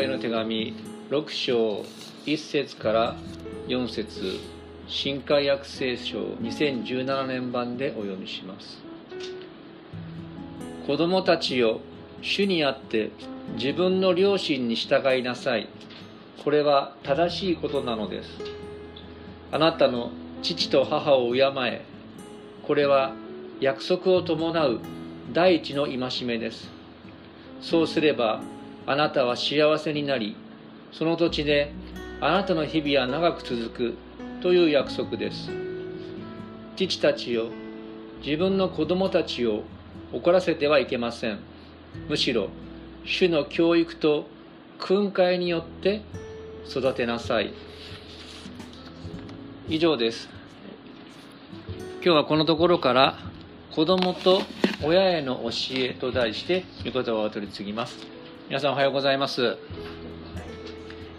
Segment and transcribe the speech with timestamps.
[0.00, 0.74] 人への手紙
[1.10, 1.84] 6章
[2.24, 3.16] 1節から
[3.68, 4.38] 4節
[4.88, 8.78] 新海約聖書2017年版でお読みします。
[10.86, 11.80] 子供たちよ
[12.22, 13.10] 主にあって
[13.56, 15.68] 自分の両親に従いなさい。
[16.42, 18.30] これは正しいことなのです。
[19.52, 21.82] あなたの父と母を敬え。
[22.62, 23.12] これは
[23.60, 24.80] 約束を伴う
[25.34, 26.70] 第一の戒めです。
[27.60, 28.40] そうすれば
[28.90, 30.34] あなたは幸せになり
[30.90, 31.72] その土地で
[32.20, 33.94] あなたの日々は長く続く
[34.40, 35.48] という約束です。
[36.74, 37.50] 父たちよ
[38.20, 39.62] 自分の子供たちを
[40.12, 41.38] 怒らせてはいけません。
[42.08, 42.48] むしろ
[43.04, 44.26] 主の教育と
[44.80, 46.02] 訓戒によって
[46.68, 47.54] 育てなさい。
[49.68, 50.28] 以上です。
[52.02, 53.18] 今日はこのところから
[53.70, 54.42] 子供と
[54.82, 58.19] 親への教えと題して御言葉を取り次ぎます。
[58.50, 59.58] 皆さんおはようございます。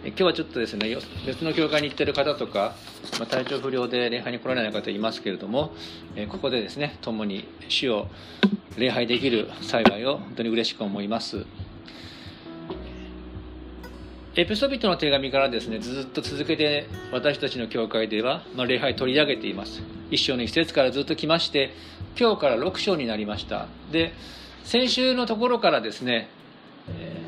[0.04, 0.94] 今日はちょっとですね
[1.26, 2.76] 別の教会に行ってる方とか、
[3.22, 5.72] ま、体調不良で礼拝に来られない方いますけれども
[6.28, 8.08] ここでですね共に主を
[8.76, 11.46] 礼拝できる幸いを本当に嬉しく思います。
[14.36, 19.82] エピソビトの手紙からですねずっと続けて私たちの教会では、まあ、礼拝取り上げています。
[20.10, 21.72] 一章の一節からずっと来まして
[22.20, 23.68] 今日から6章になりました。
[23.90, 24.12] で
[24.66, 26.28] 先週のところからですね、
[26.90, 27.21] えー、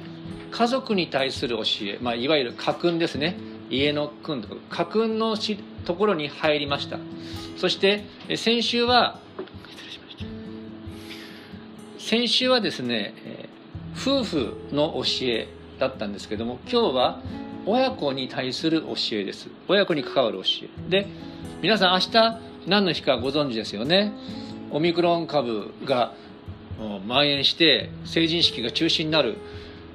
[0.53, 3.35] 家族に対する教え、まあ、いわゆる家訓ですね。
[3.71, 5.35] 家の訓とか家訓の
[5.83, 6.99] ところに入りました。
[7.57, 8.03] そして
[8.35, 9.19] 先週は
[11.97, 13.15] 先週はですね
[13.99, 15.47] 夫婦の教え
[15.79, 17.21] だったんですけども今日は
[17.65, 19.49] 親子に対する教えです。
[19.67, 20.89] 親子に関わる教え。
[20.89, 21.07] で
[21.63, 24.11] 皆さん明日何の日かご存知ですよね。
[24.69, 26.13] オミクロン株が
[26.77, 29.37] 蔓延して成人式が中止になる。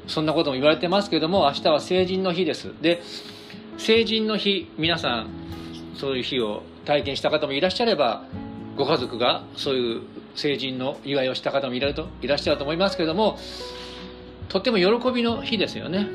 [0.08, 2.72] そんなことも言われてますけども明日は成人の日です。
[2.80, 3.02] で
[3.76, 5.28] 成人の日皆さん
[5.94, 8.24] そういう日を体験した方もいらっしゃれば
[8.76, 10.02] ご家族がそういう
[10.34, 13.38] 成人の祝いをした方もいらっしゃると思いますけども
[14.48, 16.08] とっても喜びの日ですよね。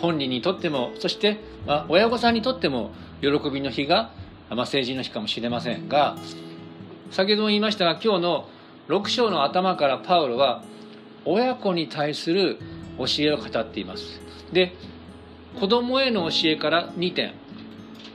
[0.00, 4.12] 本人にとってもそして、まあ、親御さんにとっても喜びの日が、
[4.48, 6.16] まあ、成人の日かもしれませんが
[7.10, 8.48] 先ほども言いましたが今日の
[8.88, 10.62] 6章の頭からパウロは
[11.24, 12.58] 親子に対する
[12.98, 14.20] 教えを語っています。
[14.52, 14.72] で
[15.58, 17.32] 子供への教えから2点。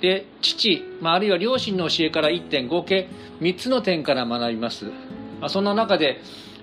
[0.02, 2.68] で父、まあ、あるいは両親の教えから1点。
[2.68, 3.08] 合計
[3.42, 4.86] 3つの点から学びます、
[5.40, 6.22] まあ、そんな中で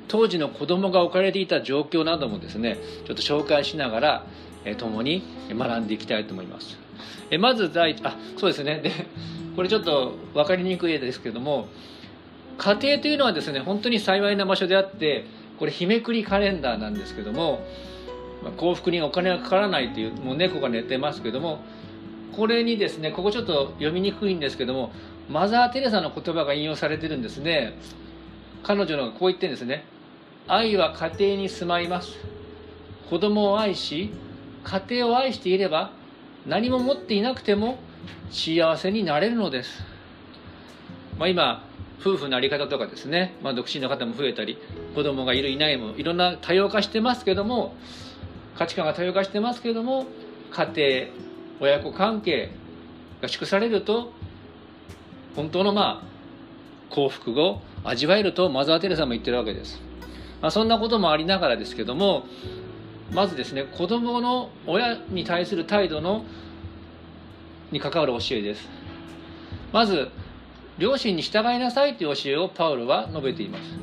[0.09, 4.27] 当時の子供が置かれていた状況などもですねちょっと紹介しながら、
[4.65, 6.79] え共に学んでいきたいと思います。
[7.31, 8.81] えまず第一あそうですね。
[8.83, 8.91] で
[9.57, 11.69] これちょっと分かりにくいですけども
[12.59, 15.25] 家庭というのはですね本当に幸いな場所であって
[15.59, 17.61] これ日めくりカレンダーなんですけども
[18.57, 21.63] 幸福にお金がかからないというもう猫が寝てますけども
[22.35, 24.93] これにですねここちょっと読みにくいんですけども
[25.29, 27.75] マザー・テレサの言葉が引用されてるんですね。
[28.63, 29.85] 彼女のがこう言ってるんですね。
[30.49, 32.19] 愛は家庭に住まいます。
[33.11, 34.11] 子供を愛し
[34.63, 35.91] 家庭を愛していれば
[36.47, 37.79] 何も持っていなくても
[38.31, 39.83] 幸せになれるのです、
[41.19, 41.65] まあ、今
[42.01, 44.59] 夫婦の在り方とかですね、まあ、独身の方も増えたり
[44.95, 47.75] 子供がいるいないもいろんな多様化してますけども
[48.61, 50.05] 価値観が多様化してますけれども
[50.51, 51.09] 家
[51.61, 52.51] 庭親子関係
[53.23, 54.13] が祝されると
[55.35, 59.81] 本当のまあ幸福を味わえるとマザー・テレサも言ってるわけです。
[60.43, 62.27] まあ、そんなこともありながらですけども
[63.15, 66.27] まずですね子供の親に対する態度の
[67.73, 68.69] に関わる教えです。
[69.73, 70.11] まず
[70.77, 73.81] 両親に従いなさいという教えをパウロは述べています、まあ、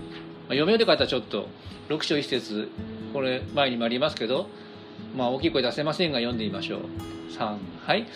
[0.50, 1.48] 読める方はちょっと
[1.90, 2.70] 6章1節
[3.12, 4.50] これ前にもありますけど
[5.16, 6.82] まあ大きい声出せませんが読んでみましょう。
[7.32, 8.08] 3はい。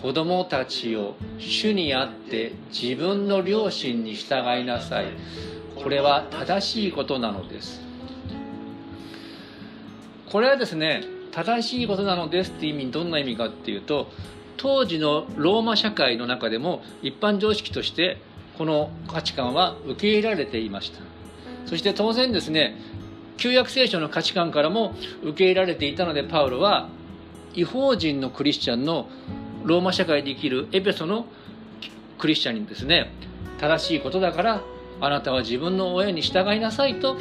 [0.00, 5.06] 子供たちを主にあって自分の両親に従いなさい。
[5.76, 7.80] これは正しいことなのです。
[10.30, 14.08] これはですね正しいことなのですって意味どんな意味かっていうと
[14.56, 18.18] 当時のローマ社会の中でも一般常識として
[18.56, 21.00] この価値観は受け入れられていました。
[21.66, 22.76] そして当然ですね
[23.36, 26.88] 旧約聖書の価値観からも受け入れられていたのでパウロは
[27.54, 29.08] 違法人のクリスチャンの
[29.64, 31.26] ローマ社会で生きるエペソの
[32.18, 33.12] クリスチャンにですね。
[33.58, 34.62] 正しいことだから
[35.00, 37.16] あなたは自分の親に従いなさいと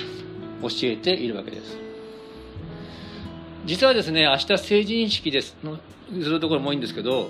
[0.62, 1.78] 教えているわけです。
[3.66, 5.78] 実はですね明日成人式ですの
[6.10, 7.30] するところも多いんですけど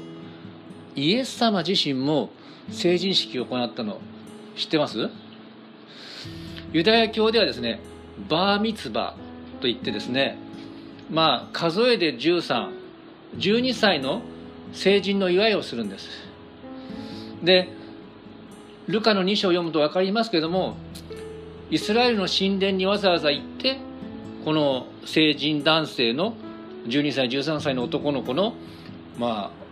[0.95, 2.29] イエス様自身も
[2.69, 3.99] 成人式を行ったの
[4.55, 5.09] 知ってます？
[6.71, 7.79] ユダヤ教ではですね
[8.29, 9.15] バーミツバ
[9.61, 10.37] といってですね
[11.09, 14.21] まあ数えで1312歳の
[14.73, 16.07] 成人の祝いをするんです。
[17.43, 17.69] で
[18.87, 20.75] ルカの2章を読むと分かりますけれども
[21.69, 23.77] イスラエルの神殿にわざわざ行って
[24.43, 26.35] この成人男性の
[26.87, 28.55] 12歳13歳の男の子の
[29.17, 29.63] まあ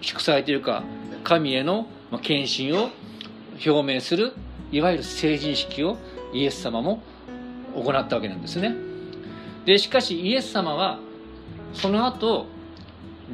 [0.00, 0.82] 祝祭というか
[1.22, 1.86] 神への
[2.22, 2.90] 献身を
[3.64, 4.32] 表明する
[4.72, 5.96] いわゆる成人式を
[6.32, 7.02] イエス様も
[7.74, 8.74] 行ったわけなんですね。
[9.64, 10.98] でしかしイエス様は
[11.74, 12.46] その後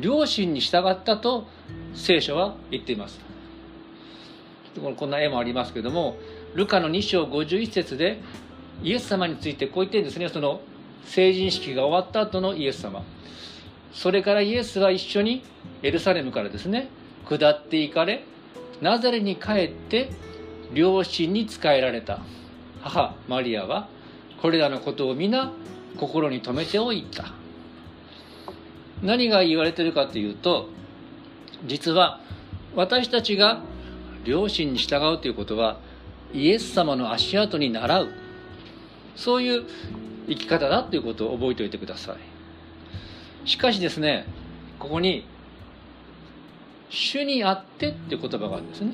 [0.01, 1.47] 両親に従ったと
[1.95, 3.21] 聖書は言っています。
[4.97, 6.17] こんな絵もありますけども
[6.55, 8.21] ルカの2章51節で
[8.83, 10.29] イエス様についてこう言ってんですね。
[10.29, 10.61] その
[11.05, 13.03] 成人式が終わった後のイエス様。
[13.93, 15.43] それからイエスは一緒に
[15.83, 16.89] エルサレムからですね
[17.27, 18.25] 下っていかれ
[18.83, 20.11] ナザレに帰って
[20.75, 22.21] 両親に仕えられた。
[22.83, 23.89] 母マリアは
[24.41, 25.53] これらのことを皆
[25.99, 27.33] 心に留めておいた。
[29.03, 30.69] 何が言われてるかというと
[31.67, 32.21] 実は
[32.75, 33.61] 私たちが
[34.25, 35.79] 両親に従うということは
[36.33, 38.09] イエス様の足跡に倣う
[39.15, 39.65] そういう
[40.29, 43.49] 生き方だということを覚えておいてください。
[43.49, 44.27] しかしですね
[44.79, 45.25] ここに
[46.91, 48.93] 「主にあって」って言葉があるんですね。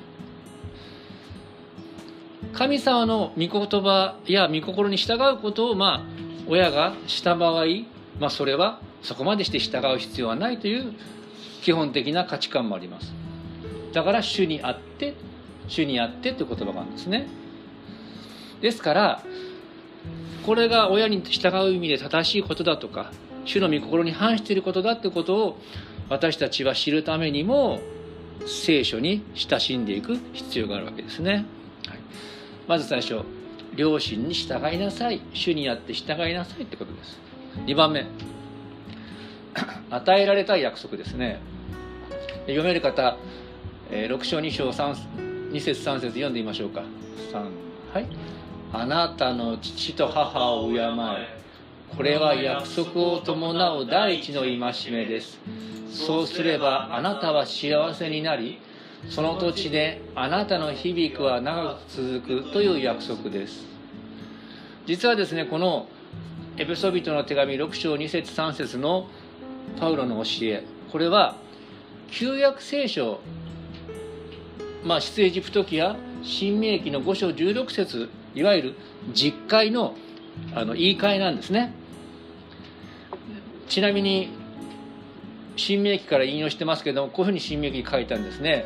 [2.53, 7.65] 神様の御言葉や御心に従うことをまあ親がした場合、
[8.19, 10.93] まあ、それはそこまでして従う必要はないという
[11.63, 13.13] 基本的な価値観もあります。
[13.93, 15.15] だから主にあって
[15.69, 17.29] 主にあってという言葉があるんですね。
[18.61, 19.23] ですから
[20.45, 23.13] これが親に従う意味で正しいことだとか
[23.45, 25.59] 主の御心に反していることだということを
[26.09, 27.81] 私たちは知るためにも
[28.47, 31.45] 聖書に親しんでいく必要があるわけですね、
[32.69, 33.23] まず最初
[33.75, 35.21] 両親に従いなさい。
[35.33, 37.19] 主にあって従いなさいってことです。
[37.67, 38.07] 2番目。
[39.91, 41.41] 与えられた約束ですね。
[42.47, 43.17] 読める方
[43.91, 46.83] 6章2章3 2節3節読んでみましょうか。
[47.33, 47.51] 3
[47.95, 48.07] はい。
[48.73, 51.43] あなたの父と母を敬え
[51.95, 54.57] これは約束を伴う第一の戒
[54.91, 55.39] めです。
[55.91, 58.59] そうすればあなたは幸せになり
[59.09, 63.67] その土地であなたの響くは長く続くという約束です。
[64.87, 65.87] 実はですねこの
[66.57, 69.09] エペソビトの手紙6章2節3節の
[69.79, 71.37] パウロの教えこれは
[72.11, 73.21] 旧約聖書
[74.85, 78.75] まあ出エジプト記や新明記の5章16節いわゆる
[79.13, 79.95] 実会の
[80.55, 81.75] あの言い換えなんですね。
[83.69, 84.31] ちなみに
[85.57, 88.65] 新明記から引用してますけどもこういうふうに新明記に書いたんですね。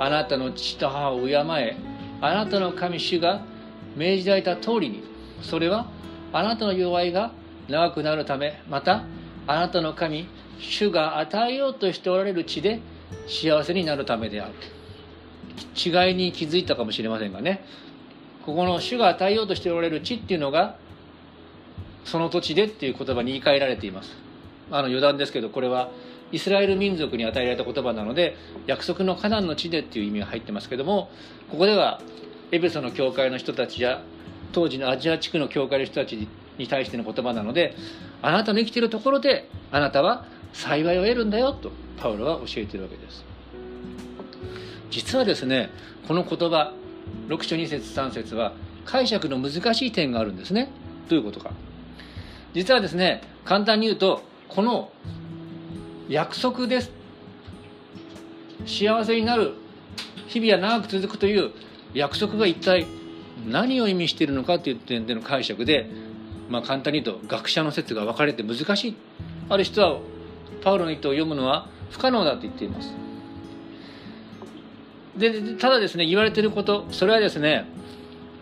[0.00, 1.76] あなたの父と母を敬え
[2.22, 3.42] あなたの神主が
[3.96, 5.04] 命じられた通りに
[5.42, 5.86] それは
[6.32, 7.32] あなたの弱いが
[7.68, 9.04] 長くなるためまた
[9.46, 10.26] あなたの神
[10.58, 12.80] 主が与えようとしておられる地で
[13.26, 14.54] 幸せになるためである。
[15.76, 17.64] 違いに気づいたかもしれませんがね。
[18.46, 20.76] ここの主が与えようとしておられる地っていうのが
[22.04, 24.16] その土地でっていう言葉に言い換えられています。
[24.70, 25.90] あの余談ですけどこれは
[26.32, 28.36] イスラエル民族に与えられた言葉なので
[28.66, 31.10] 約束のカナンの地でっていう意味が入ってますけども
[31.50, 32.00] ここでは
[32.52, 34.02] エペソの教会の人たちや
[34.52, 36.28] 当時のアジア地区の教会の人たち
[36.58, 37.74] に対しての言葉なので
[38.22, 43.24] あなたの生きているところであなたは幸いを得るんだよとパウロは教えているわけです。
[44.90, 45.70] 実はですね
[46.08, 46.72] この言葉
[47.28, 48.52] 6章2節3節は
[48.84, 50.70] 解釈の難しい点があるんですね。
[51.08, 51.52] どういうことか。
[52.52, 54.90] 実はですね簡単に言うとこの
[56.10, 56.90] 約束です。
[58.66, 59.52] 幸せになる。
[60.26, 61.52] 日々は長く続くという
[61.94, 62.84] 約束が一体
[63.46, 65.88] 何を意味しているのかという点での解釈で、
[66.48, 68.96] まあ、簡単に言うと学者の説が分かれて難しい。
[69.48, 70.00] ある人は
[70.64, 72.92] パウロの意図を読むのは不可能だと言っています。
[75.16, 77.66] でただですね言われていることそれはですね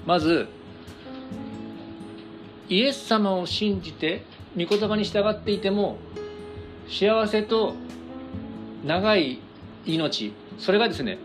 [0.07, 0.49] まず
[2.71, 4.25] イエス様を信じて
[4.57, 5.99] 御言葉に従っていても
[6.89, 7.75] 幸せと
[8.85, 9.41] 長い
[9.87, 10.33] 命。
[10.59, 11.19] それがですね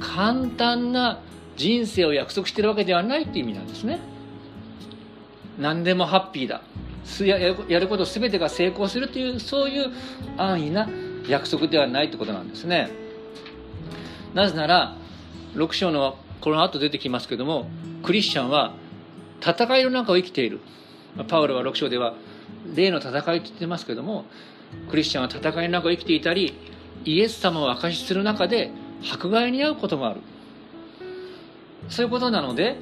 [0.00, 1.20] 簡単な
[1.56, 4.00] 人生を約束してるわけではないっていう意味なんですね。
[5.58, 6.62] 何でもハッピーだ。
[7.68, 9.90] やること全てが成功するというそういう
[10.36, 10.88] 安易な
[11.28, 12.90] 約束ではないってことなんですね。
[14.34, 14.96] なぜなら
[15.54, 17.68] 6章のこの後出てきますけども
[18.02, 18.74] クリスチャンは
[19.40, 20.60] 戦いの中を生きている。
[21.28, 22.14] パウロは6章では
[22.74, 24.24] 例の戦いと言ってますけども
[24.90, 26.54] クリスチャンは戦いの中を生きていたり
[27.04, 28.70] イエス様を証しする中で
[29.12, 30.20] 迫害に遭うこともある。
[31.88, 32.76] そういうことなので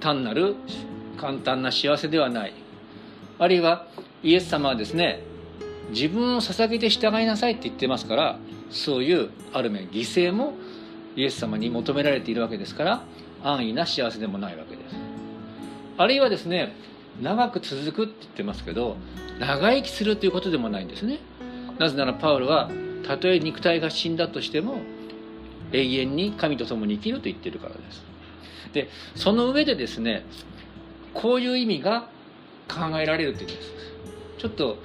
[0.00, 0.56] 単なる
[1.16, 2.52] 簡単な幸せではない。
[3.38, 3.86] あるいは
[4.22, 5.22] イエス様はですね
[5.90, 8.38] 自分を捧げて従いなさいって言ってますから
[8.70, 10.54] そういうある面犠牲も
[11.16, 13.02] イエス様に求められているわけですから
[13.42, 14.96] 安易な幸せでもないわけです。
[15.96, 16.74] あるいはですね
[17.22, 18.96] 長く続くって言ってますけど
[19.38, 21.18] 長生きするということでもないんですね。
[21.78, 22.70] なぜならパウロは
[23.06, 24.78] たとえ肉体が死んだとしても
[25.72, 28.02] 永遠に神と共に生きると言ってるからです。
[28.72, 30.24] でその上でですね
[31.12, 32.08] こういう意味が
[32.68, 33.72] 考えられるというんです。
[34.38, 34.78] ちょっと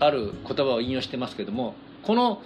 [0.00, 2.42] ある言葉を引用してますけどもこの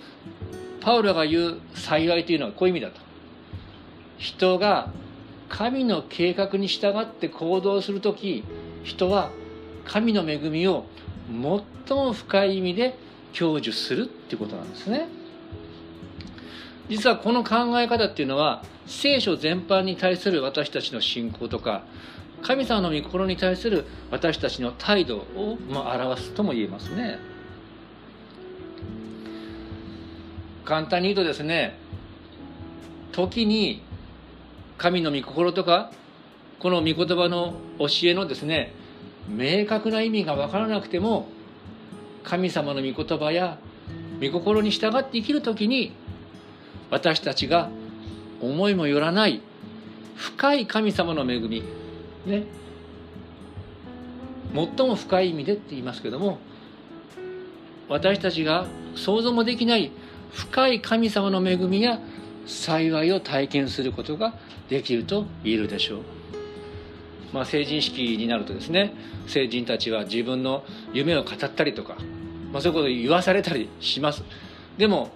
[0.80, 3.00] パウロが言う幸いというのはこういう意味だと。
[4.18, 4.92] 人が
[5.48, 8.44] 神の計画に従って行動する時
[8.84, 9.30] 人は
[9.84, 10.86] 神の恵みを
[11.86, 12.98] 最も深い意味で
[13.32, 15.08] 享受するっていうことなんですね。
[16.88, 21.82] 実はこの考え方っていうのは聖書全般に対する私たちの信仰とか
[22.42, 27.18] 神様の御心に対する私たちの態度を表すとも言えますね。
[30.64, 31.78] 簡単に言うとですね
[33.12, 33.82] 時に
[34.78, 35.90] 神の御心とか
[36.58, 38.72] この御言葉の教えのですね
[39.28, 41.28] 明確な意味が分からなくても
[42.22, 43.58] 神様の御言葉や
[44.20, 45.92] 御心に従って生きる時に
[46.90, 47.70] 私たちが
[48.40, 49.40] 思いもよらない
[50.16, 51.62] 深い神様の恵み
[52.26, 52.44] ね。
[54.54, 56.38] 最も深い意味でって言いますけども
[57.88, 59.92] 私たちが想像もできない
[60.32, 62.00] 深い神様の恵みや
[62.46, 64.34] 幸いを体験することが
[64.68, 66.00] できると言えるでしょう。
[67.32, 68.94] まあ、成人式になるとですね
[69.26, 71.96] 成人たちは自分の夢を語ったりとか、
[72.52, 74.22] まあ、そういうことを言わされたりします。
[74.78, 75.10] でも、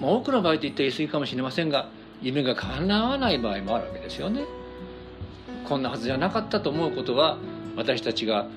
[0.00, 1.88] まあ、多くの場合といったら言い過ぎかもしれませんが
[2.20, 4.44] 夢が叶わない場合もあるわけですよね。
[5.64, 7.38] こんなはずじゃなかったと思うことは
[7.76, 8.48] 私たちが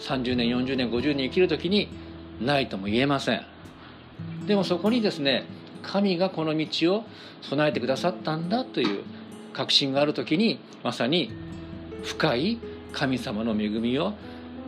[0.00, 1.88] 30年40年50年生きる時に
[2.40, 3.44] ないとも言えません。
[4.46, 5.44] でもそこにですね
[5.82, 7.04] 神がこの道を
[7.42, 9.04] 備えてくださったんだという
[9.52, 11.32] 確信がある時にまさに
[12.02, 12.58] 深い
[12.92, 14.14] 神様の恵みを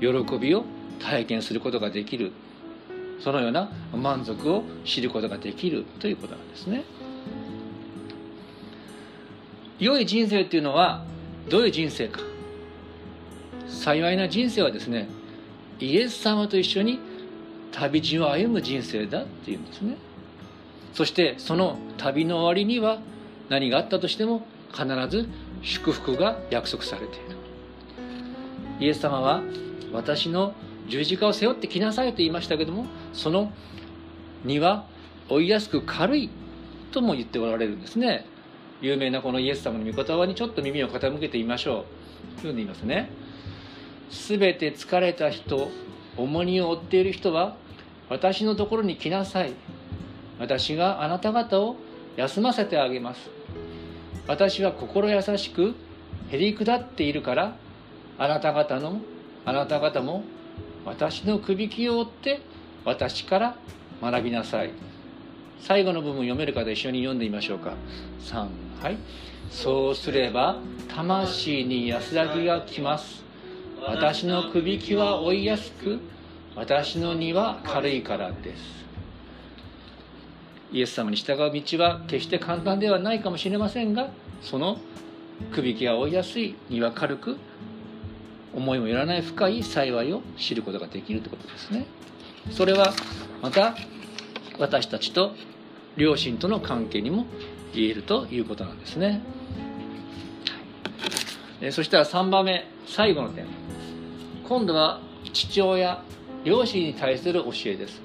[0.00, 0.64] 喜びを
[1.00, 2.32] 体験することができる。
[3.20, 6.82] そのような満足を知ることができるということなんですね。
[9.78, 11.04] 良い人生っていうのは
[11.48, 12.20] どういう人生か。
[13.68, 15.08] 幸いな人生はですね
[15.80, 16.98] イエス様と一緒に
[17.72, 19.96] 旅路を歩む人生だっていうんですね。
[20.92, 23.00] そしてその旅の終わりには
[23.48, 25.28] 何があったとしても必ず
[25.62, 27.36] 祝福が約束されている。
[28.80, 29.42] イエス様は
[29.92, 30.54] 私の
[30.88, 33.52] 十字架を背負ってきなさいと言いましたけどもその
[34.44, 34.86] 荷は
[35.28, 36.30] 追いやすく軽い
[36.90, 38.26] とも言っておられるんですね。
[38.80, 41.84] 有名なこのイエス様の御言葉にちょっと耳を傾けてみましょ
[42.38, 42.40] う。
[42.40, 43.10] というふうに言いますね。
[44.10, 45.70] すべて疲れた人
[46.16, 47.56] 重荷を負っている人は
[48.10, 49.52] 私のところに来なさい。
[50.38, 51.76] 私があなた方を
[52.16, 53.30] 休ませてあげます。
[54.26, 55.74] 私は心優しく
[56.30, 57.56] へりくだっているから
[58.18, 59.00] あなた方の
[59.44, 60.22] あなた方も
[60.84, 62.40] 私のくびきを追って
[62.84, 63.56] 私から
[64.00, 64.70] 学びなさい。
[65.60, 67.74] 最後の部分読める方一緒に読んでみましょうか。
[68.20, 68.48] 3
[68.82, 68.98] はい。
[69.50, 70.56] そうすれば
[70.88, 73.22] 魂に安らぎが来ます。
[73.80, 76.00] 私のくびきは追いやすく
[76.54, 78.62] 私の荷は軽いからです。
[80.72, 84.10] イエス様に従う道は決して簡単ではないかもしれませんが
[84.40, 84.78] その
[85.52, 87.36] くびきが追いやすいには軽く
[88.54, 91.86] 思いもよらない深い幸いを知ることができるということですね。
[92.50, 92.92] それは
[93.40, 93.74] また
[94.58, 95.34] 私たちと
[95.96, 97.26] 両親との関係にも
[97.74, 99.22] 言えるということなんですね。
[101.70, 103.46] そしたら3番目最後の点。
[104.48, 105.00] 今度は
[105.32, 106.02] 父親
[106.44, 108.02] 両親に対する教えです。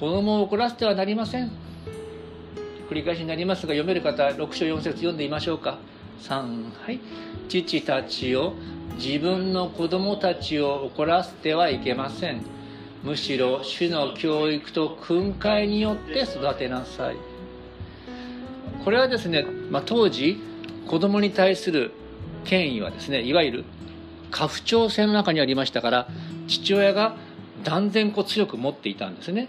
[0.00, 1.69] 子供を怒らせてはなりません。
[2.90, 5.78] 繰り返しになりますが読める方6章4節読んでみましょうか。
[6.22, 6.98] 3はい。
[7.48, 8.54] 父たちを
[8.96, 12.42] 自分の子供たちを怒らせてはいけません。
[13.04, 17.16] むしろ主の教育と訓戒によって育てなさい。
[18.84, 20.40] これはですね、まあ、当時
[20.88, 21.92] 子供に対する
[22.44, 23.64] 権威はですねいわゆる
[24.32, 26.08] 家父長制の中にありましたから
[26.48, 27.14] 父親が
[27.62, 29.48] 断然こう強く持っていたんですね。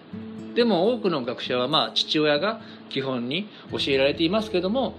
[0.55, 4.96] でも多くの学者はまあ父親が基本に教えられていますけども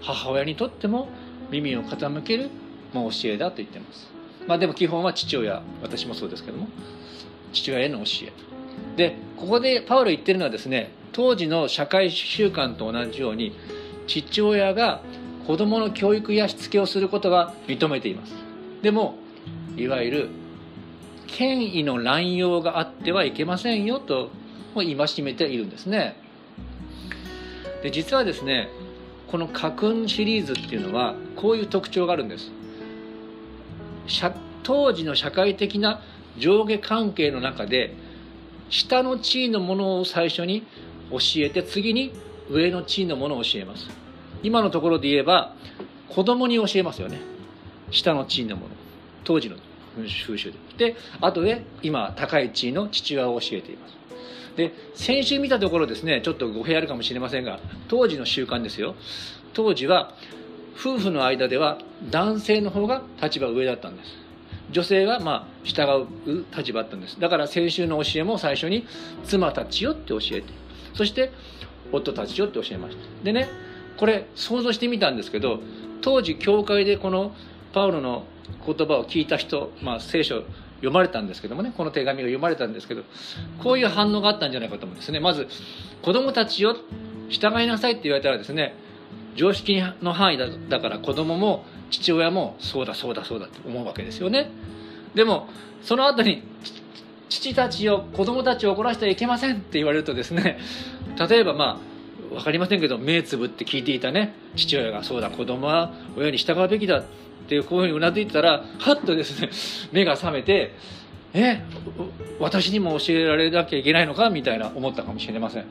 [0.00, 1.08] 母親にとっても
[1.50, 2.50] 耳を傾ける、
[2.92, 4.08] まあ、教えだと言ってます。
[4.46, 6.68] まあでも基本は父親私もそうですけども
[7.52, 8.32] 父親への教え。
[8.96, 13.56] でここでパウロ言ってるのはですね当時の社会習慣と同じように
[14.06, 15.00] 父親が
[15.46, 18.34] 子供の教育やしつけをすることは認めています。
[18.82, 19.16] でも
[19.76, 20.28] いわゆる
[21.26, 24.30] 権威の乱用があってはいけませんよと
[24.74, 26.16] 戒めているんですね。
[27.82, 28.68] で実はですね
[29.28, 32.50] この家訓シリーズっていうのはこういう特徴があるんです。
[34.62, 36.00] 当時の社会的な
[36.38, 37.94] 上下関係の中で
[38.70, 40.62] 下の地位のものを最初に
[41.10, 42.12] 教えて次に
[42.50, 43.88] 上の地位のものを教えます。
[44.42, 45.54] 今のところで言えば
[46.08, 47.20] 子供に教えますよね。
[47.90, 48.74] 下の地位のもの。
[49.24, 49.56] 当時の
[50.26, 50.58] 風習で。
[50.92, 53.96] で後で今高い地位の父親を教えています。
[54.56, 57.58] で先週見たところですねちょっと語弊あるかもしれませんが
[57.88, 58.94] 当時の習慣ですよ。
[59.52, 60.14] 当時は
[60.76, 61.78] 夫婦の間では
[62.10, 64.10] 男性の方が立場上だったんです。
[64.70, 67.20] 女性がまあ従う立場だったんです。
[67.20, 68.86] だから先週の教えも最初に
[69.24, 70.44] 妻たちよって教えて
[70.94, 71.32] そして
[71.92, 73.24] 夫たちよって教えました。
[73.24, 73.48] でね
[73.96, 75.60] これ想像してみたんですけど
[76.00, 77.32] 当時教会でこの
[77.72, 78.24] パウロの
[78.66, 80.44] 言葉を聞いた人、まあ、聖書
[80.76, 83.02] 読まれたんですけどもねこの手紙が読まれたんですけど
[83.62, 85.20] こういう反応があったんじゃないかと思うんですね。
[85.20, 85.48] まず
[86.02, 86.76] 子供たちよ
[87.28, 88.74] 従いなさいって言われたらですね
[89.36, 94.50] 常識の範囲だだから子供も父親もそうだそうだそうだと思うわけですよね。
[95.14, 95.48] でも
[95.82, 96.42] その後に
[97.28, 100.58] 父たちを子供たちを怒らせてはいけませんって言われるとですね
[101.28, 101.80] 例えばま
[102.32, 107.04] あ分かりませんけど目つぶって聞いていたね父親がそうだ子供は親に従うべきだ
[107.44, 109.50] ってこういうふうにうなずいてたらはっとですね
[109.92, 110.74] 目が覚めて
[111.32, 111.62] え
[112.38, 114.30] 私にも教えられなきゃいけないのか？
[114.30, 115.66] みたいな思ったかもしれません。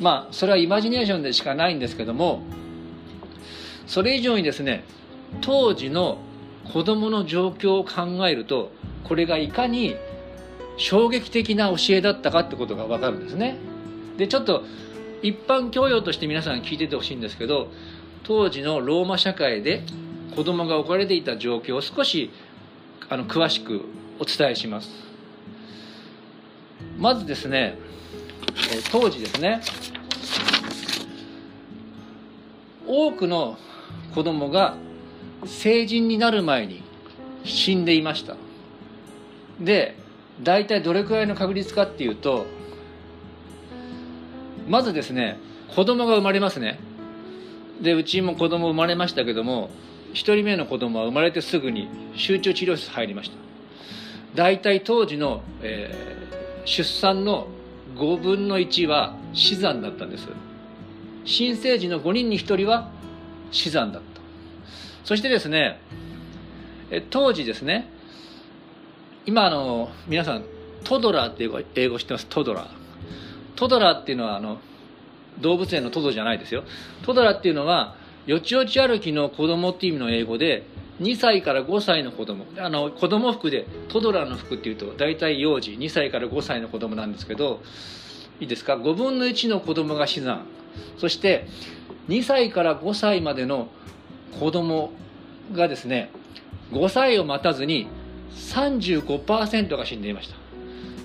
[0.00, 2.42] まあそれはイマジネーションでしかないんですけども
[3.86, 4.84] それ以上にですね
[5.40, 6.18] 当時の
[6.72, 8.70] 子供の状況を考えると
[9.04, 9.96] これがいかに
[10.76, 13.56] 衝撃的な教えだったかってことが分かるんですね。
[14.16, 14.64] でちょっと
[15.22, 17.68] 一般教養として皆さん聞いててほしいんですけど
[18.24, 19.82] 当時のローマ社会で
[20.34, 22.30] 子供が置かれていた状況を少し
[23.08, 23.84] あの詳しく
[24.18, 24.90] お伝えします。
[26.98, 27.78] まずですね
[28.90, 29.60] 当時ですね
[32.86, 33.56] 多くの
[34.14, 34.76] 子供が
[35.44, 36.82] 成人になる前に
[37.44, 38.36] 死んでいました。
[39.60, 39.96] で
[40.42, 42.46] 大体どれくらいの確率かっていうと
[44.68, 45.38] まずですね
[45.74, 46.78] 子供が生まれますね。
[47.80, 49.70] でうちも子供生まれましたけども
[50.12, 53.36] 1人目の子供は生まれてすぐに集中治療室入りました。
[54.34, 57.48] 大体当時の、えー、出産の
[57.96, 60.28] 5分の1は死産だったんです。
[61.24, 62.90] 新生児の5人に1人は
[63.50, 64.20] 死産だった。
[65.04, 65.80] そしてですね
[67.10, 67.90] 当時ですね
[69.26, 70.44] 今あの皆さん
[70.84, 72.26] トドラっていう英語知ってます？
[72.26, 72.68] トドラ。
[73.56, 74.58] トドラっていうのはあの
[75.40, 76.64] 動物園のトドじゃないですよ。
[77.02, 80.64] トドラっていうのはよちよち歩きの子供っていう意味の英語で
[81.00, 82.46] 2歳から5歳の子供。
[82.58, 87.60] あの子供服でトドラの服っていうと大体幼児2歳から5歳の子供なんですけど
[88.40, 90.46] いいですか？5分の1の子供が死産。
[90.98, 91.46] そして
[92.08, 93.68] 2歳から5歳までの
[94.38, 94.92] 子供
[95.52, 96.10] がですね
[96.70, 97.88] 5歳を待たずに
[98.34, 100.36] 35%が死んでいました。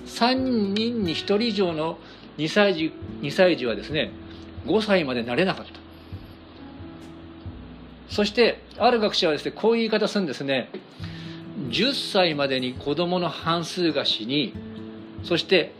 [0.06, 0.34] 3
[0.72, 1.98] 人に1人以上の
[2.38, 4.12] 2歳児 ,2 歳児はですね
[4.66, 5.87] 5歳までなれなかった。
[8.08, 10.70] そしてある学者はですねこういう言い方するんですね。
[11.68, 14.54] 10歳までに子供の半数が死に
[15.24, 15.72] そして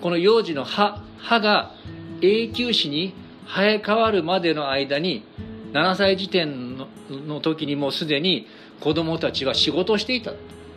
[0.00, 1.72] この幼児の歯歯が
[2.20, 3.14] 永久歯に
[3.46, 5.24] 生え変わるまでの間に
[5.72, 8.46] 7歳時点の時にもうすでに
[8.80, 10.32] 子供たちは仕事をしていた。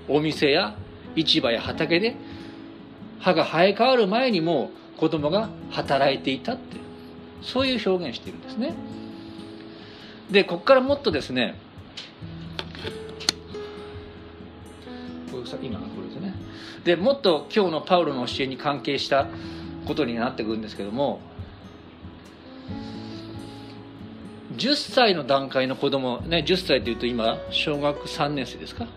[0.07, 0.75] お店や
[1.15, 2.15] 市場や畑で
[3.19, 6.77] 歯が生え変わる前にもう子供が働いていたって。
[7.41, 8.73] そういう表現しているんですね。
[10.31, 11.55] でここからもっとですね
[15.61, 16.33] 今これですね。
[16.83, 19.27] でもっと今日のパウロの教えに関係した
[19.87, 21.19] ことになってくるんですけども
[24.55, 28.87] 10歳の段階の子供ね10歳というと今小学3年生ですか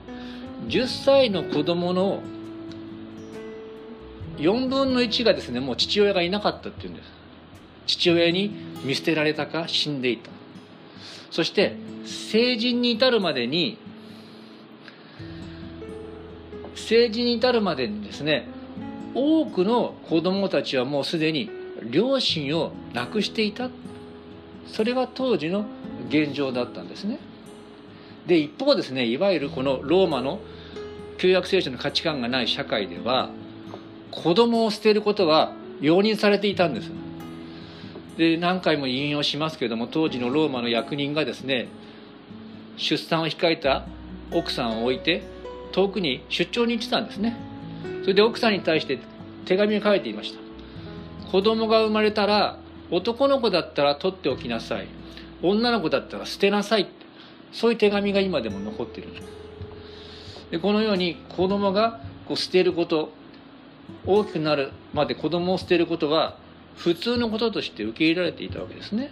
[0.66, 2.22] ？10歳の子供の
[4.36, 7.08] 4分の1がですねもう父親がいなかったっていうんです。
[7.86, 10.30] 父親に見捨てられたか死んでいた。
[11.32, 13.78] そして成人に至るまでに
[16.74, 18.46] 成人に至るまでにですね
[19.14, 21.50] 多くの子供たちはもうすでに
[21.90, 23.68] 両親を亡くしていた。
[24.66, 25.66] それが当時の
[26.08, 27.18] 現状だったんですね。
[28.26, 30.38] で一方ですねいわゆるこのローマの
[31.18, 33.30] 旧約聖書の価値観がない社会では
[34.10, 36.90] 子供を捨てることは容認されていたんです。
[38.16, 41.68] で何回も引用しますけれども当時のローマの役人がですね
[42.76, 43.86] 出産を控えた
[44.30, 45.22] 奥さんを置いて
[45.72, 47.36] 遠くに出張に行ってたんですね。
[48.02, 48.98] それで奥さんに対して
[49.46, 50.40] 手紙を書いていました。
[51.30, 52.58] 子供が生まれたら
[52.90, 54.88] 男の子だったら取っておきなさい。
[55.42, 56.88] 女の子だったら捨てなさい。
[57.52, 59.08] そういう手紙が今でも残ってる。
[60.50, 63.10] でこのように子供がこう捨てること
[64.06, 66.36] 大きくなるまで子供を捨てることは
[66.76, 69.10] 普通のこととして受け入れられていたわけですね。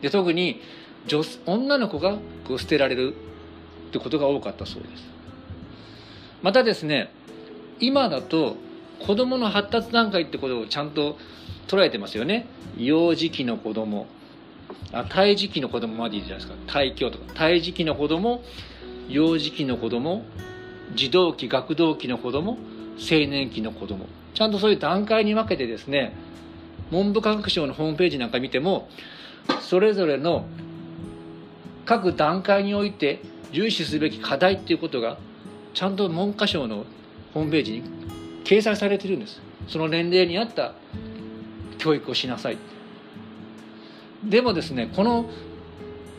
[0.00, 0.60] で特に
[1.06, 3.14] 女女の子がこう捨てられる
[3.88, 5.04] ってことが多かったそうです。
[6.42, 7.10] またですね
[7.80, 8.56] 今だと
[9.00, 11.18] 子供の発達段階ってことをちゃんと
[11.66, 12.46] 捉えてますよね。
[12.76, 14.06] 幼児期の子供。
[14.92, 16.58] あ胎児期の子供までいいじゃないですか。
[16.66, 17.32] 胎教とか。
[17.34, 18.42] 胎児期の子供
[19.08, 20.24] 幼児期の子供
[20.94, 22.58] 児童期学童期の子供
[22.98, 24.06] 青年期の子供。
[24.34, 26.14] ちゃんとそういう段階に分けてですね
[26.92, 28.88] 文部科学省のホームページなんか見ても
[29.62, 30.44] それぞれの
[31.86, 35.16] 各段階において重視すべき課題っていうことが
[35.72, 36.84] ちゃんと文科省の
[37.32, 37.82] ホームページに
[38.44, 39.40] 掲載されてるんです。
[39.68, 40.74] その年齢に合った
[41.78, 42.58] 教育をしなさい。
[44.22, 45.30] でもですねこの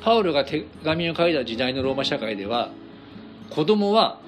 [0.01, 2.71] パウロが手紙を書いた時代のローマ社会では
[3.51, 4.19] 子供は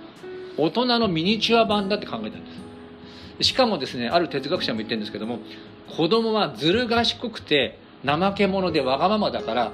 [0.58, 2.52] 大人のミニチュア版だって考えたんで
[3.42, 3.48] す。
[3.48, 5.40] しかもですねある哲学者も言ってるんですけども
[5.96, 9.72] 子供はずる賢くて怠け者でわがままだから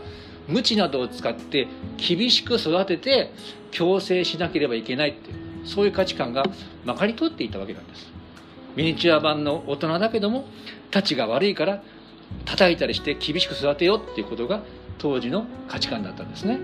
[0.47, 3.31] 鞭などを使って厳しく育てて
[3.71, 5.29] 強制しなければいけないって
[5.65, 6.43] そういう価値観が
[6.85, 8.11] まかり通っていたわけなんです。
[8.75, 10.45] ミニチュア版の大人だけども
[10.91, 11.83] たちが悪いから
[12.45, 14.63] 叩いたりして厳しく育てようっていうことが
[14.97, 16.59] 当時の価値観だったんですね。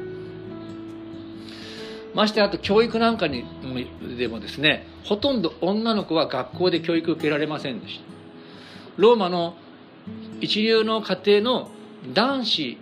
[2.14, 3.46] ましてあと教育なんかに
[4.18, 8.17] でもですねほとんど女の子は学校で教育受けられませんでした。
[8.98, 9.56] ローマの
[10.42, 11.72] 一流の家庭の
[12.14, 12.78] 男子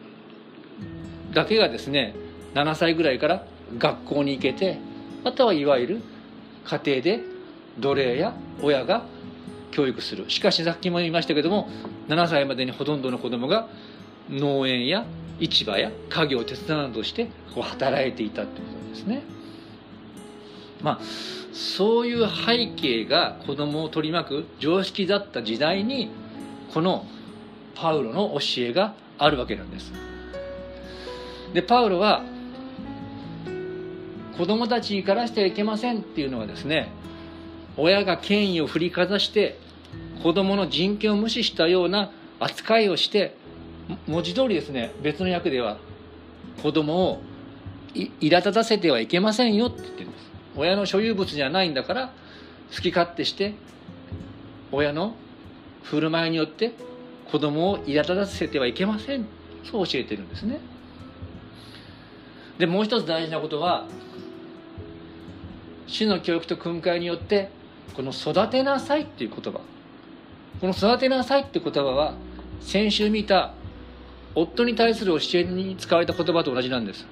[1.34, 2.16] だけがですね
[2.54, 3.46] 7歳ぐらいから
[3.78, 4.78] 学校に行けて
[5.24, 6.02] あとはいわゆる
[6.66, 7.22] 家庭で
[7.80, 9.06] 奴隷や親が
[9.72, 11.70] 教育するしかしさっきも言いましたけども
[12.08, 13.68] 7歳までにほとんどの子供が
[14.30, 15.06] 農園や
[15.40, 19.35] 市場や家業を手伝うなどしてこう働いていたってことですね。
[20.86, 21.00] まあ
[21.52, 26.12] そういう背景が子供を取り巻く常識だった時代に
[26.74, 27.06] この
[27.74, 29.92] パウロの教えがあるわけなんです。
[31.54, 32.24] でパウロは
[34.38, 36.92] 子供たちからしてはいけませんっていうのはですね
[37.78, 39.58] 親が権威を振りかざして
[40.22, 43.36] 子供の人権を無視したような扱いをして
[44.08, 45.78] 文字通りですね別の役では
[46.62, 47.22] 子供を
[47.96, 52.14] 苛立たせてはいけませんよって言ってるんです親の所有物じゃないんだから
[52.74, 53.54] 好き勝手して
[54.72, 55.16] 親の
[55.84, 56.74] 振る舞いによって
[57.32, 59.26] 子供を苛立たせてはいけません。
[59.70, 60.60] そう教えてるんですね。
[62.58, 63.88] でもう一つ大事なことは
[65.88, 67.50] 主の教育と訓戒によって
[67.96, 69.60] この「育てなさい」っていう言葉。
[70.62, 72.16] この「育てなさい」って言葉は
[72.62, 73.54] 先週見た
[74.34, 77.06] 夫に対する教えに使われた言葉と同じなんです。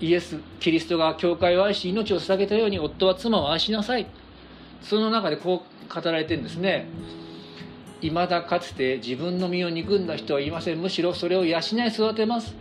[0.00, 4.06] イエス・キリストが教会を愛し命を捧げたように夫は妻を愛しなさい。
[4.80, 6.86] その中でこう語られてるんですね。
[8.00, 10.78] いまだかつて自分の身を憎んだ人はいません。
[10.78, 12.54] むしろそれを養い育てます。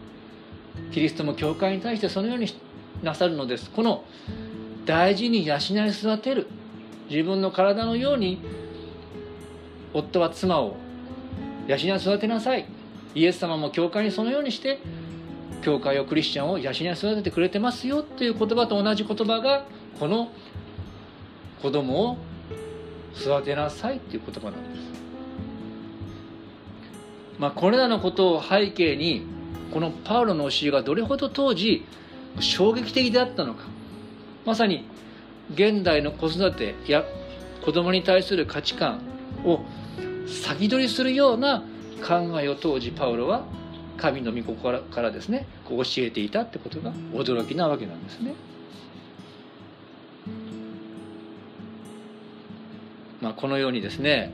[0.92, 2.48] キリストも教会に対してそのように
[3.04, 3.70] なさるのです。
[3.70, 4.04] この
[4.86, 5.58] 大事に養い
[5.90, 6.48] 育てる。
[7.10, 8.40] 自分の体のように
[9.94, 10.76] 夫は妻を
[11.68, 12.66] 養い育てなさい。
[13.14, 14.80] イエス様も教会にそのようにして
[15.62, 19.66] 教会をクリスチャンを養い育ててくれてますよという言葉と同じ言葉が
[20.00, 20.30] この
[21.62, 22.18] 子供を
[23.16, 24.88] 育てなさいっていう言葉なんです。
[27.40, 29.24] まあ、これらのことを背景に
[29.72, 31.86] このパウロの教えがどれほど当時
[32.40, 33.66] 衝撃的であったのか
[34.46, 34.86] まさに
[35.54, 37.04] 現代の子育てや
[37.64, 39.02] 子供に対する価値観
[39.46, 39.62] を
[40.28, 41.64] 先取りするような
[42.06, 43.46] 考えを当時パウロは
[43.98, 48.34] 神の御心からですねこう教えていたってことが驚きなわけなんですね。
[53.22, 54.32] まあ、このようにですね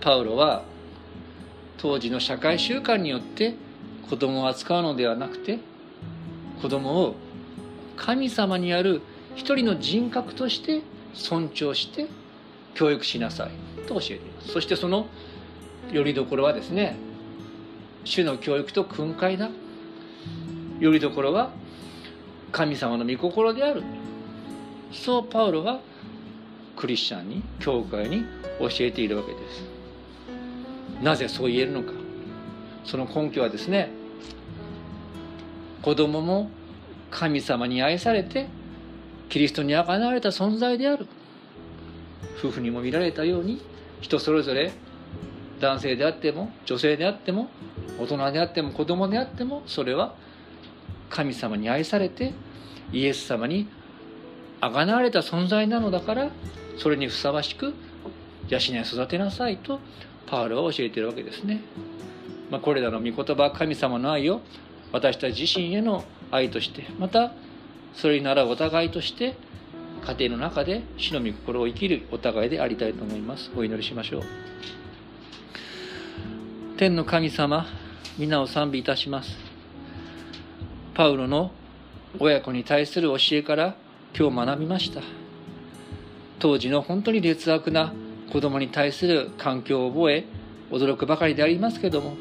[0.00, 0.64] パウロは
[1.78, 3.54] 当時の社会習慣によって
[4.10, 5.60] 子供を扱うのではなくて
[6.60, 7.14] 子供を
[7.96, 9.02] 神様にある
[9.36, 10.82] 一人の人格として
[11.14, 12.08] 尊重して
[12.74, 15.06] 教育しなさいと教えていますそしてその
[15.92, 16.96] よりどころはですね
[18.06, 19.50] 主の教育と訓戒だ。
[20.78, 21.50] よりどころは
[22.52, 23.82] 神様の御心である。
[24.92, 25.80] そうパウロは
[26.76, 28.24] クリスチャンに教会に
[28.60, 29.64] 教えているわけです。
[31.02, 31.92] なぜそう言えるのか。
[32.84, 33.90] その根拠はですね
[35.82, 36.48] 子供も
[37.10, 38.46] 神様に愛されて
[39.28, 41.08] キリストにあがなわれた存在である。
[42.38, 43.60] 夫婦にも見られたように
[44.00, 44.70] 人それぞれ
[45.60, 47.48] 男性であっても女性であっても
[47.98, 50.14] 大人であっても子供であってもそれは
[51.08, 52.34] 神様に愛されて
[52.92, 53.68] イエス様に
[54.60, 56.30] あがなわれた存在なのだから
[56.78, 57.74] それにふさわしく
[58.48, 59.80] 養い育てなさいと
[60.26, 61.62] パウロは教えているわけですね。
[62.50, 64.40] まあ、これらの御言葉神様の愛を
[64.92, 67.32] 私たち自身への愛としてまた
[67.94, 69.36] それに倣うお互いとして
[70.06, 74.22] 家庭の中で死の御心を生きるお互いでありたいと思いますお祈りしましょう
[76.76, 77.64] 天の神様
[78.18, 79.34] 皆を賛美いたします。
[80.92, 81.50] パウロの
[82.18, 83.74] 親子に対する教えから
[84.14, 85.00] 今日学びました。
[86.38, 87.94] 当時の本当に劣悪な
[88.30, 90.26] 子供に対する環境を覚え
[90.70, 92.14] 驚くばかりでありますけども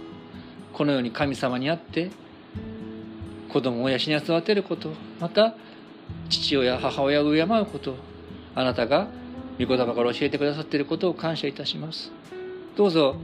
[0.71, 2.11] このように神様にあって
[3.49, 5.53] 子供を養い育てることまた
[6.29, 7.97] 父親母親を敬うこと
[8.55, 9.09] あなたが
[9.59, 12.11] 御言葉から教えてくださっていることを感謝いたします。
[12.77, 13.17] どうぞ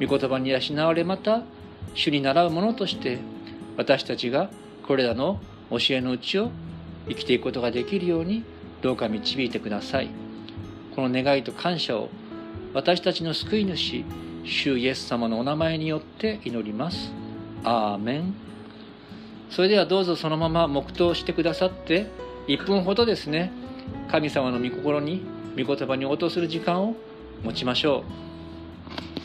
[0.00, 1.42] 御言葉に養われまた
[1.94, 3.18] 主に習うものとして
[3.76, 4.50] 私たちが
[4.86, 6.50] これらの教えのうちを
[7.08, 8.44] 生きていくことができるように
[8.82, 10.10] どうか導いてください。
[10.94, 12.08] この願いと感謝を
[12.72, 14.04] 私たちの救い主
[14.44, 17.12] 主イエス様のお名前によって祈ります。
[17.64, 18.34] アーメン。
[19.50, 22.06] それではどうぞそのまま黙祷してくださって
[22.48, 23.52] 1分ほどですね
[24.10, 25.22] 神様の御心に
[25.56, 26.94] 御言葉に応答する時間を
[27.42, 28.04] 持ちましょ
[29.22, 29.23] う。